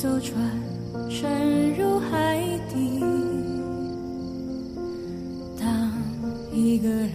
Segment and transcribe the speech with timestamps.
[0.00, 0.34] 艘船
[1.10, 2.40] 沉入海
[2.72, 3.00] 底。
[5.58, 5.92] 当
[6.50, 7.12] 一个人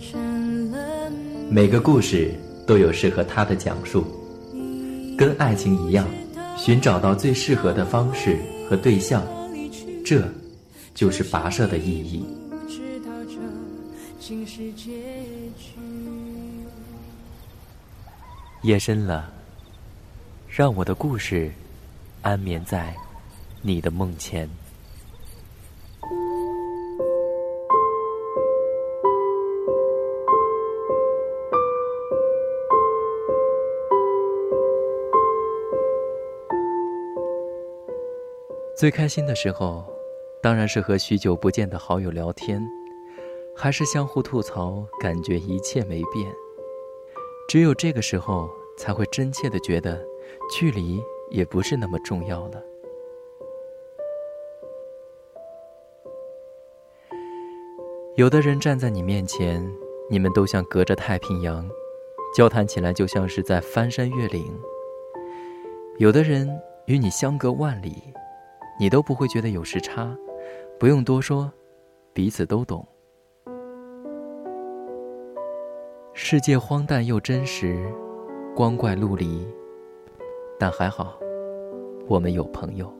[0.00, 1.10] 成了
[1.50, 2.32] 每个故事
[2.68, 4.04] 都有适合他的讲述，
[5.18, 6.06] 跟爱情一样，
[6.56, 8.38] 寻找到最适合的方式
[8.70, 9.20] 和对象，
[10.06, 10.22] 这
[10.94, 12.24] 就是跋涉的意义。
[18.62, 19.28] 夜深了，
[20.48, 21.50] 让我的故事
[22.24, 22.94] 安眠在
[23.60, 24.48] 你的梦前。
[38.74, 39.84] 最开心的时候，
[40.42, 42.66] 当然是和许久不见的好友聊天，
[43.54, 46.34] 还是相互吐槽，感觉一切没变。
[47.46, 50.02] 只有这个时候，才会真切的觉得，
[50.50, 51.02] 距离
[51.34, 52.62] 也不是那么重要了。
[58.14, 59.68] 有的人站在你面前，
[60.08, 61.68] 你们都像隔着太平洋，
[62.36, 64.44] 交谈起来就像是在翻山越岭；
[65.98, 66.48] 有的人
[66.86, 68.14] 与你相隔万里，
[68.78, 70.16] 你都不会觉得有时差，
[70.78, 71.52] 不用多说，
[72.12, 72.86] 彼此都懂。
[76.12, 77.92] 世界荒诞又真实，
[78.54, 79.44] 光怪陆离，
[80.60, 81.18] 但还好，
[82.06, 82.92] 我们有朋友。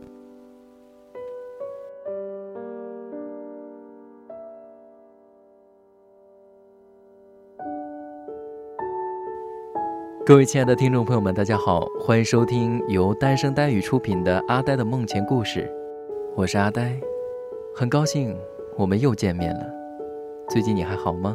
[10.24, 15.61] 各位亲爱的听众朋友们，大家好，欢迎收听由单声呆语出品的《阿呆的梦前故事》，
[16.34, 16.98] 我是阿呆，
[17.74, 18.34] 很高兴
[18.78, 19.66] 我们又见面了。
[20.48, 21.34] 最近你还好吗？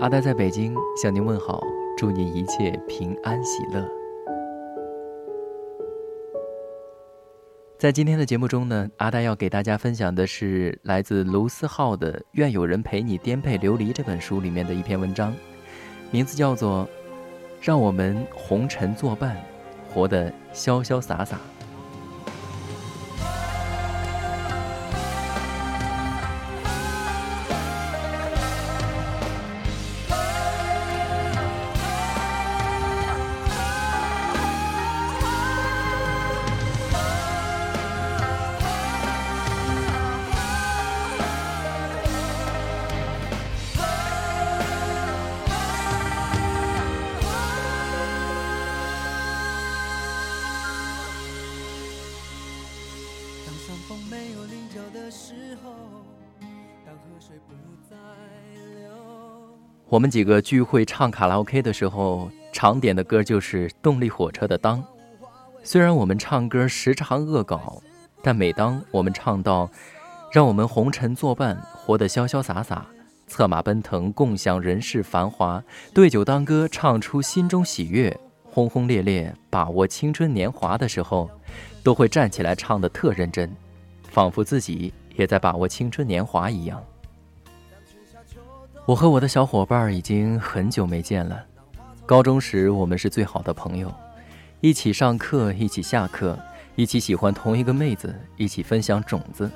[0.00, 1.62] 阿呆在北京向您问好，
[1.98, 4.01] 祝您一切平安喜乐。
[7.82, 15.34] 在今天的节目中呢，阿呆要给大家分享的是来自卢思浩的《愿有人陪你颠沛流离》这本书里面的一篇文章，
[16.12, 16.88] 名字叫做。
[17.60, 19.36] 让我们红尘作伴，
[19.88, 21.40] 活得潇潇洒洒。
[59.92, 64.82] 我们几个聚会唱卡拉 OK 的时候，常点的歌就是动力火车的《当》。
[65.62, 67.82] 虽然我们唱歌时常恶搞，
[68.22, 69.70] 但每当我们唱到
[70.32, 72.86] “让我们红尘作伴，活得潇潇洒洒，
[73.26, 81.28] 策马奔腾，共享人世繁华，对酒当歌，唱出心中喜悦，轰轰烈烈，把握青春年华”的时候，
[81.82, 83.54] 都会站起来唱得特认真，
[84.08, 86.82] 仿佛自己也在把握青春年华一样。
[88.84, 91.40] 我和我的小伙伴已经很久没见了。
[92.04, 93.92] 高中时我们是最好的朋友，
[94.60, 96.36] 一起上课，一起下课，
[96.74, 99.48] 一起喜欢同一个妹子，一起分享种子。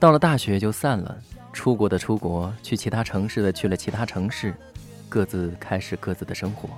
[0.00, 1.16] 到了大学就散了，
[1.52, 4.52] 出国的出国，去其他城市的去了其他城市，
[5.08, 6.68] 各自开始各自的生活。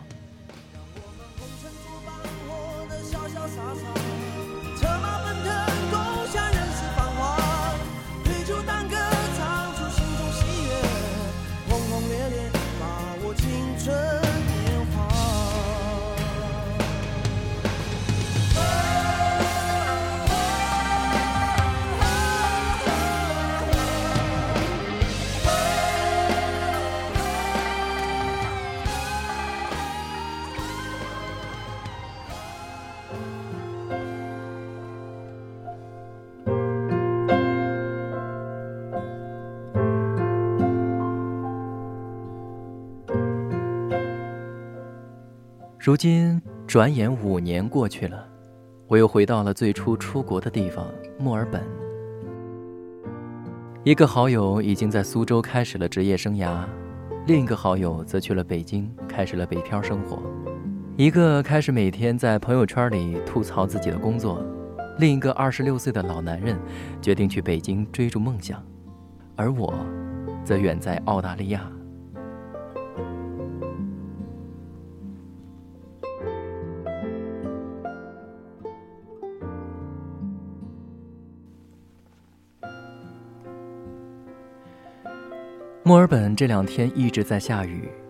[45.84, 48.24] 如今转眼五年过去了，
[48.86, 50.86] 我又回到了最初出国的地方
[51.18, 51.60] 墨尔本。
[53.82, 56.64] 一个好友已经在苏州开始了职业生涯，
[57.26, 60.22] 另一个好友则去了北京，开始了北漂生活。
[60.96, 64.44] 一个开始每天在朋友圈里吐槽自己的工作
[64.98, 66.54] 另一个二十六岁的老男人
[67.00, 68.62] 决定去北京追逐梦想
[69.34, 69.74] 而我
[70.44, 71.66] 则远在澳大利亚。
[85.84, 88.01] 墨尔本这两天一直在下雨。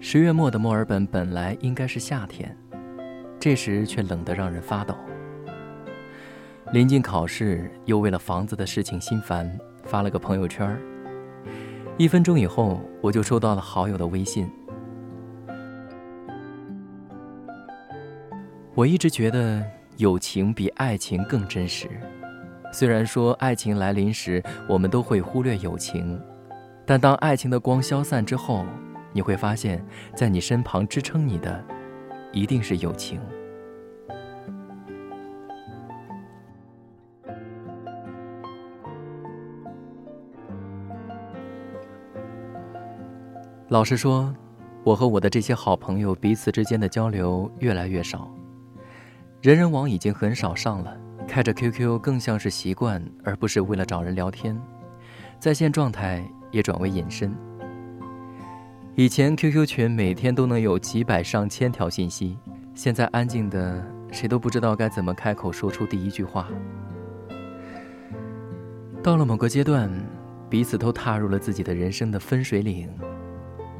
[0.00, 2.56] 十月末的墨尔本本来应该是夏天，
[3.40, 4.94] 这时却冷得让人发抖。
[6.72, 9.50] 临近考试，又为了房子的事情心烦，
[9.84, 10.78] 发了个朋友圈。
[11.96, 14.48] 一分钟以后，我就收到了好友的微信。
[18.76, 19.64] 我一直觉得
[19.96, 21.88] 友情比爱情更真实。
[22.72, 26.20] 虽然说爱情来临时，我们都会忽略友情，
[26.86, 28.64] 但当爱情的光消散之后，
[29.12, 29.84] 你会发现
[30.14, 31.64] 在你身旁支撑你的，
[32.32, 33.20] 一定是友情。
[43.68, 44.34] 老实说，
[44.82, 48.30] 我和我的这些好朋友彼此之间的交流越来越少，
[49.42, 50.96] 人人网已经很少上了。
[51.26, 54.58] 开着 QQ 更像是习惯，而不是为了找人聊天。
[55.38, 57.36] 在线状态也转为隐身。
[58.98, 62.36] 以前 QQ 群每天都能有几百上千条信息，
[62.74, 63.80] 现在安静的，
[64.10, 66.48] 谁都不知道该怎么开口说出第一句话。
[69.00, 69.88] 到了某个阶段，
[70.50, 72.90] 彼此都踏入了自己的人生的分水岭，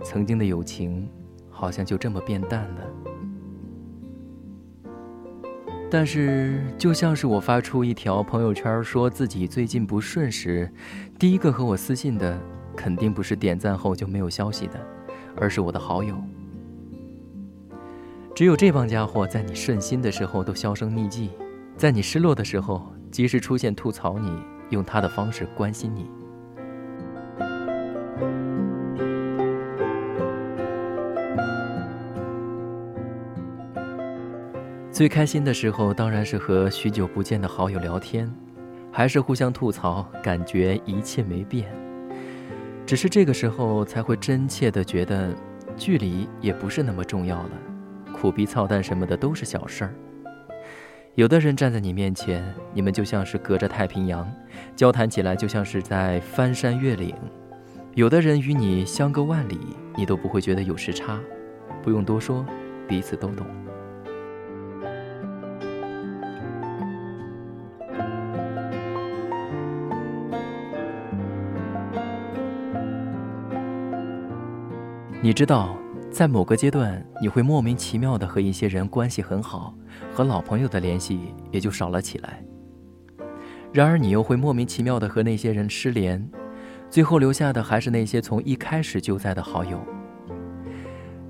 [0.04, 1.10] 曾经的友情，
[1.50, 2.80] 好像就这么变淡了。
[5.90, 10.72] 但是，就像是我发出一条朋友圈，说自己最近不顺时，
[11.18, 12.40] 第一个和我私信的，
[12.76, 14.78] 肯定不是点赞后就没有消息的，
[15.36, 16.16] 而是我的好友。
[18.34, 21.30] 只有这帮家伙，在你顺心的时候都销声匿迹，
[21.76, 24.30] 在你失落的时候，及时出现吐槽你，
[24.70, 26.08] 用他的方式关心你。
[34.92, 38.32] 最开心的时候，当然是和许久不见的好友聊天，
[38.92, 41.68] 还是互相吐槽，感觉一切没变。
[42.88, 45.36] 只是这个时候才会真切的觉得，
[45.76, 47.50] 距离也不是那么重要了，
[48.14, 49.94] 苦逼操蛋什么的都是小事儿。
[51.14, 52.42] 有的人站在你面前，
[52.72, 54.26] 你们就像是隔着太平洋，
[54.74, 57.14] 交谈起来就像是在翻山越岭；
[57.92, 59.58] 有的人与你相隔万里，
[59.94, 61.20] 你都不会觉得有时差。
[61.82, 62.42] 不用多说，
[62.88, 63.46] 彼此都懂。
[75.20, 75.76] 你知道，
[76.12, 79.74] 在某个阶段，你会莫名其妙的和一些人关系很好，
[80.12, 82.40] 和老朋友的联系也就少了起来。
[83.72, 86.24] 然而，你又会莫名其妙的和那些人失联，
[86.88, 89.80] 最后留下的还是那些从一开始就在的好友。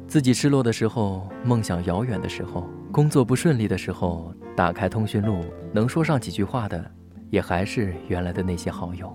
[0.07, 5.43] 自己失落的时候，梦想遥远的时候，工作不顺利的时候，打开通讯录，
[5.73, 6.91] 能说上几句话的，
[7.31, 9.11] 也还是原来的那些好友。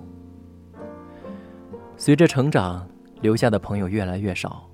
[1.96, 2.88] 随着成长。
[3.24, 4.70] 留下的朋友越来越少，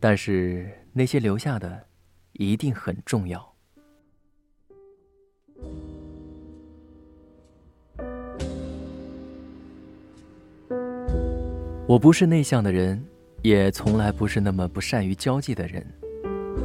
[0.00, 1.84] 但是那些留下的，
[2.32, 3.54] 一定很重要。
[11.86, 13.04] 我不是内向的人，
[13.42, 15.86] 也从来不是那么不善于交际的人。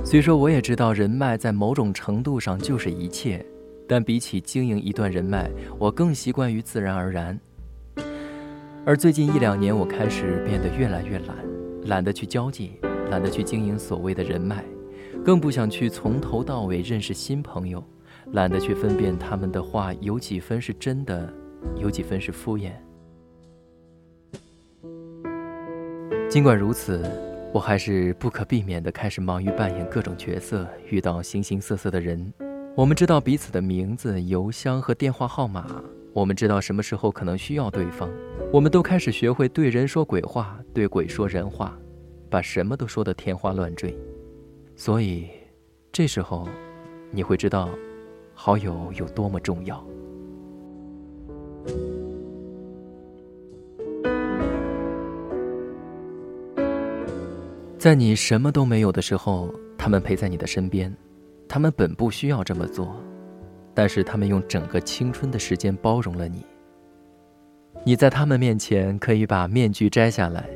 [0.05, 3.45] 虽说我也知道人脉在某种程度上就是一切，
[3.89, 7.37] 但比起经营一段人脉，我更习惯于自然而然。
[8.85, 11.37] 而最近一两年，我开始变得越来越懒，
[11.85, 12.73] 懒得去交际，
[13.09, 14.61] 懒得去经营所谓的人脉，
[15.23, 17.81] 更不想去从头到尾认识新朋友，
[18.33, 21.33] 懒得去分辨他们的话有几分是真的，
[21.77, 22.71] 有几分是敷衍。
[26.29, 27.09] 尽管如此，
[27.53, 32.33] 我还是不可避免地开始忙于扮演各种角色，遇到形形色色的人。
[32.75, 35.81] 我们知道彼此的名字、邮箱和电话号码。
[36.13, 38.07] 我们知道什么时候可能需要对方，
[38.51, 41.75] 我们都开始学会对人说鬼话，对鬼说人话，
[42.29, 43.97] 把什么都说得天花乱坠。
[44.75, 45.27] 所以，
[45.91, 46.47] 这时候，
[47.09, 47.67] 你会知道，
[48.35, 49.83] 好友有多么重要。
[57.79, 60.95] 在你什么都没有的时候，他们陪在你的身边，
[61.47, 62.95] 他们本不需要这么做。
[63.73, 66.45] 但是他们用整个青春的时间包容了你。
[67.85, 70.47] 你在他们面前可以把面具摘下来，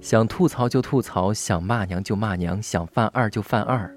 [0.00, 3.90] 想吐槽就吐槽，想骂娘就骂娘，想犯二就犯二，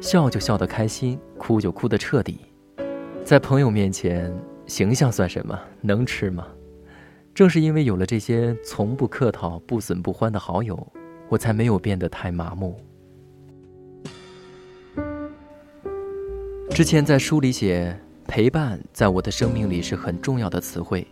[0.00, 2.40] 笑就笑得开心，哭就哭得彻底。
[3.24, 4.32] 在朋友面前，
[4.66, 5.58] 形象算什么？
[5.82, 6.46] 能吃吗？
[7.34, 10.86] 正是因为有了这些从不客套、不损不欢的好友，
[11.28, 12.80] 我才没有变得太麻木。
[16.70, 17.98] 之前在书里写。
[18.34, 21.06] 陪伴在我的生命里是很重要的词汇，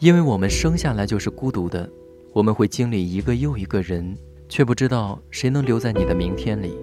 [0.00, 1.88] 因为我们生下来就是孤独的，
[2.32, 4.12] 我们会经历一个又一个人，
[4.48, 6.76] 却不知道谁能留在你的明天里。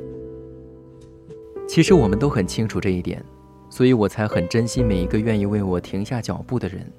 [1.67, 3.22] 其实我们都很清楚这一点，
[3.70, 6.89] 所以我才很珍惜每一个愿意为我停下脚步的人，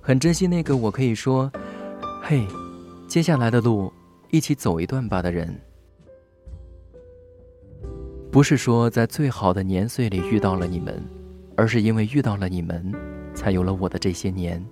[0.00, 1.48] 很珍惜那个我可以说
[2.24, 2.44] ：“嘿，
[3.06, 3.92] 接下来的路
[4.32, 5.56] 一起走一段吧”的人。
[8.32, 11.00] 不是说在最好的年岁里遇到了你们，
[11.60, 12.90] 而是因为遇到了你们，
[13.34, 14.64] 才有了我的这些年。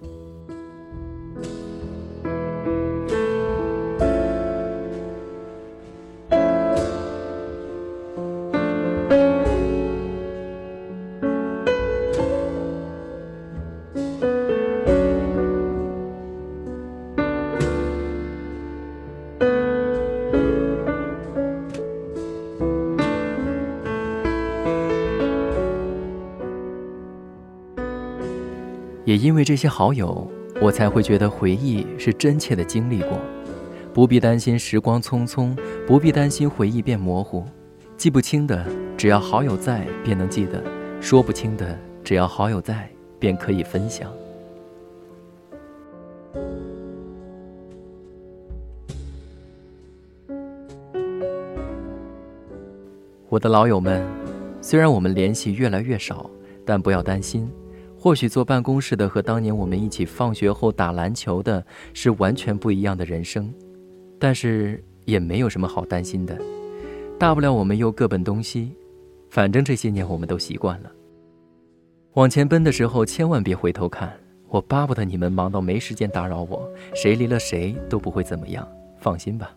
[29.08, 33.18] 也因为这些好友，我才会觉得回忆是真切的经历过，
[33.94, 37.42] 不必担心时光匆匆，不必担心回忆变模糊，
[37.96, 38.66] 记不清的
[38.98, 40.62] 只要好友在便能记得，
[41.00, 41.74] 说不清的
[42.04, 42.86] 只要好友在
[43.18, 44.12] 便可以分享。
[53.30, 54.06] 我的老友们，
[54.60, 56.28] 虽然我们联系越来越少，
[56.66, 57.50] 但不要担心。
[58.08, 61.62] 或许坐办公室的和当年我们一起放学后打篮球的
[61.92, 63.52] 是完全不一样的人生，
[64.18, 66.34] 但是也没有什么好担心的，
[67.18, 68.72] 大不了我们又各奔东西，
[69.28, 70.90] 反正这些年我们都习惯了。
[72.14, 74.10] 往前奔的时候千万别回头看，
[74.48, 78.66] 我巴不得你们忙到没时间打扰我，谁离了谁都不会怎么样，
[78.98, 79.54] 放心吧。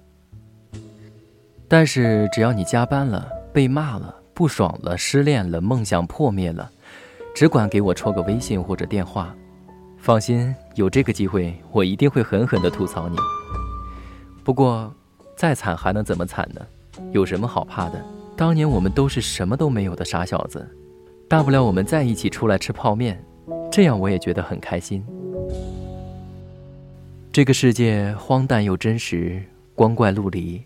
[1.70, 6.70] 但是只要你加班了、被骂了、不爽了、失恋了、梦想破灭了。
[7.34, 9.34] 只管给我抽个微信或者电话，
[9.98, 13.18] 放心，有这个机会，我一定会狠狠地吐槽你。
[14.44, 14.94] 不过，
[15.36, 16.62] 再惨还能怎么惨呢？
[17.12, 18.04] 有什么好怕的？
[18.36, 20.68] 当年我们都是什么都没有的傻小子，
[21.28, 23.24] 大不了我们再一起出来吃泡面，
[23.72, 25.04] 这样我也觉得很开心。
[27.32, 29.42] 这个世界荒诞又真实，
[29.74, 30.62] 光怪陆离，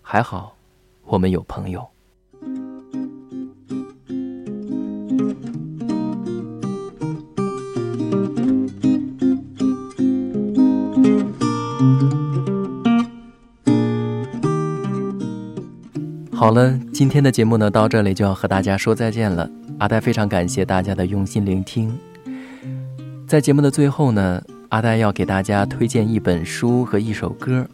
[0.00, 0.56] 还好，
[1.04, 1.93] 我们有朋友。
[16.44, 19.48] 好了，今天的节目呢，到这里就要和大家说再见了。
[19.78, 21.90] 阿呆非常感谢大家的用心聆听。
[23.26, 27.66] 在节目的最后呢，阿呆要给大家推荐一本书和一首歌。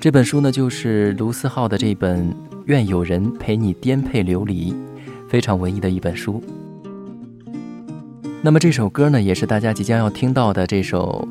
[0.00, 2.30] 这本书呢，就是卢思浩的这本
[2.64, 4.72] 《愿有人陪你颠沛流离》，
[5.28, 6.42] 非常文艺的一本书。
[8.40, 11.28] 那么这首歌呢，也是大家即将要听到的这首，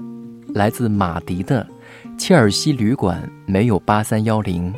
[0.54, 1.68] 来自马迪的
[2.20, 4.72] 《切尔西旅馆没有八三幺零》。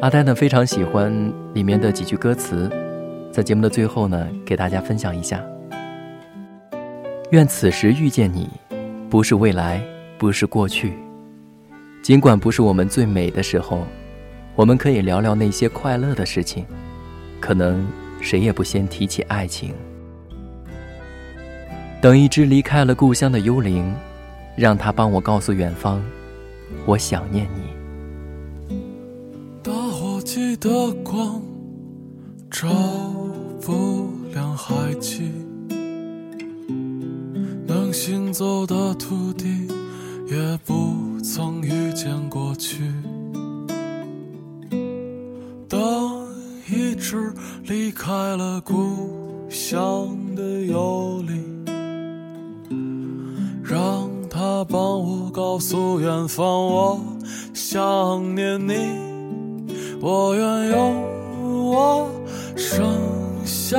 [0.00, 1.12] 阿呆呢非常喜欢
[1.54, 2.70] 里面的几句歌词，
[3.32, 5.44] 在节目的最后呢，给大家分享一下。
[7.32, 8.48] 愿此时遇见你，
[9.10, 9.82] 不是未来，
[10.16, 10.96] 不是过去。
[12.00, 13.84] 尽管不是我们最美的时候，
[14.54, 16.64] 我们可以聊聊那些快乐的事情。
[17.40, 17.84] 可能
[18.20, 19.74] 谁也不先提起爱情。
[22.00, 23.92] 等一只离开了故乡的幽灵，
[24.54, 26.00] 让它帮我告诉远方，
[26.86, 27.77] 我想念你。
[30.60, 31.40] 的光
[32.50, 32.68] 照
[33.60, 35.30] 不亮海气，
[37.64, 39.68] 能行走的土地
[40.28, 42.82] 也不曾遇见过去。
[45.68, 46.26] 当
[46.68, 47.32] 一只
[47.64, 51.64] 离开了故乡的游灵，
[53.62, 57.00] 让它帮我告诉远方，我
[57.54, 59.07] 想念你。
[60.00, 62.08] 我愿用我
[62.56, 63.78] 剩下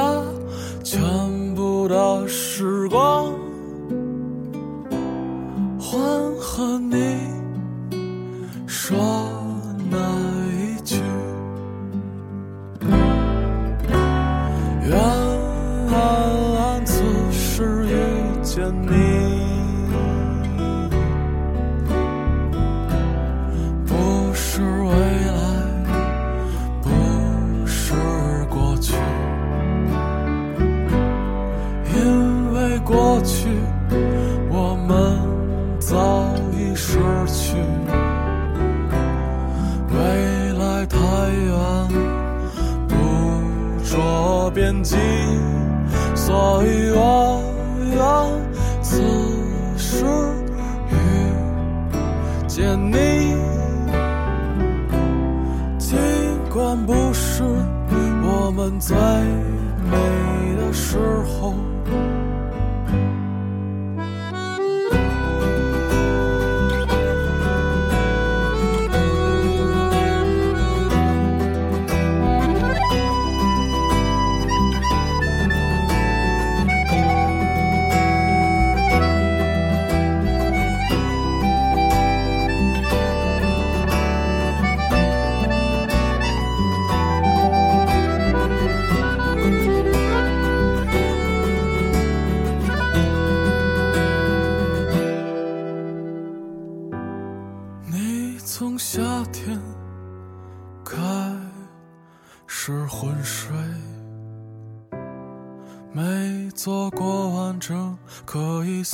[56.60, 57.42] 管不是
[58.22, 58.94] 我们最
[59.89, 61.56] 美的时候。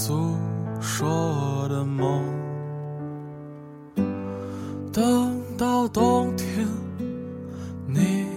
[0.08, 0.36] 诉
[0.80, 2.22] 说的梦。
[4.94, 6.68] 等到冬天，
[7.88, 8.28] 你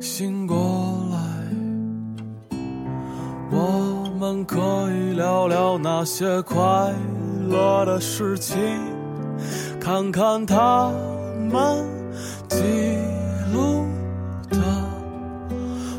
[0.00, 0.56] 醒过
[1.12, 2.58] 来，
[3.52, 4.58] 我们可
[4.90, 6.92] 以聊聊那些快
[7.48, 8.58] 乐的事情。
[9.78, 10.90] 看看他
[11.52, 11.86] 们
[12.48, 12.58] 记
[13.54, 13.86] 录
[14.50, 14.58] 的，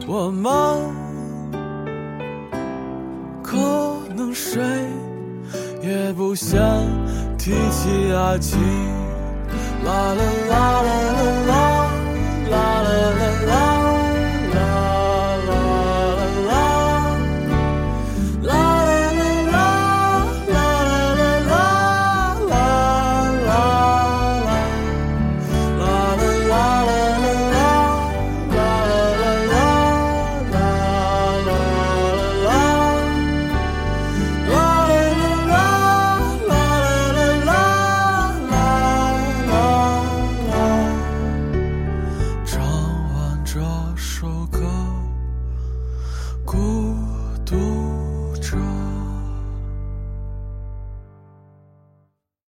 [0.06, 0.52] 我们
[3.42, 3.58] 可
[4.20, 4.62] 能谁
[5.82, 6.60] 也不想
[7.38, 8.60] 提起爱情。
[9.86, 11.92] 啦啦啦啦啦啦
[12.52, 13.79] 啦啦啦啦。